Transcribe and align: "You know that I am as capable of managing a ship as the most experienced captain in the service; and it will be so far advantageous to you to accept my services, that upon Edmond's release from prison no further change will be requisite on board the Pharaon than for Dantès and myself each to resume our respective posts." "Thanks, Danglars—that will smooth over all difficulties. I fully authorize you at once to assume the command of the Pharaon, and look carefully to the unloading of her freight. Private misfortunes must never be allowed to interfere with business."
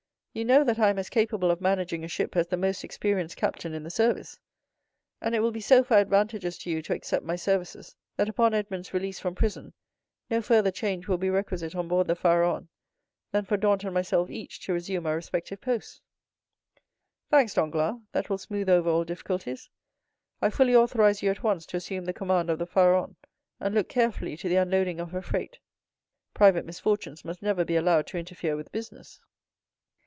"You 0.33 0.45
know 0.45 0.63
that 0.63 0.79
I 0.79 0.89
am 0.89 0.97
as 0.97 1.09
capable 1.09 1.51
of 1.51 1.59
managing 1.59 2.05
a 2.05 2.07
ship 2.07 2.37
as 2.37 2.47
the 2.47 2.55
most 2.55 2.85
experienced 2.85 3.35
captain 3.35 3.73
in 3.73 3.83
the 3.83 3.89
service; 3.89 4.39
and 5.19 5.35
it 5.35 5.41
will 5.41 5.51
be 5.51 5.59
so 5.59 5.83
far 5.83 5.97
advantageous 5.97 6.57
to 6.59 6.71
you 6.71 6.81
to 6.83 6.93
accept 6.95 7.25
my 7.25 7.35
services, 7.35 7.97
that 8.15 8.29
upon 8.29 8.53
Edmond's 8.53 8.93
release 8.93 9.19
from 9.19 9.35
prison 9.35 9.73
no 10.29 10.41
further 10.41 10.71
change 10.71 11.05
will 11.09 11.17
be 11.17 11.29
requisite 11.29 11.75
on 11.75 11.89
board 11.89 12.07
the 12.07 12.15
Pharaon 12.15 12.69
than 13.33 13.43
for 13.43 13.57
Dantès 13.57 13.83
and 13.83 13.93
myself 13.93 14.29
each 14.29 14.61
to 14.61 14.71
resume 14.71 15.05
our 15.05 15.15
respective 15.15 15.59
posts." 15.59 15.99
"Thanks, 17.29 17.55
Danglars—that 17.55 18.29
will 18.29 18.37
smooth 18.37 18.69
over 18.69 18.89
all 18.89 19.03
difficulties. 19.03 19.69
I 20.41 20.49
fully 20.49 20.73
authorize 20.77 21.21
you 21.21 21.29
at 21.29 21.43
once 21.43 21.65
to 21.65 21.75
assume 21.77 22.05
the 22.05 22.13
command 22.13 22.49
of 22.49 22.57
the 22.57 22.65
Pharaon, 22.65 23.17
and 23.59 23.75
look 23.75 23.89
carefully 23.89 24.37
to 24.37 24.47
the 24.47 24.55
unloading 24.55 25.01
of 25.01 25.11
her 25.11 25.21
freight. 25.21 25.59
Private 26.33 26.65
misfortunes 26.65 27.25
must 27.25 27.41
never 27.41 27.65
be 27.65 27.75
allowed 27.75 28.07
to 28.07 28.17
interfere 28.17 28.55
with 28.55 28.71
business." 28.71 29.19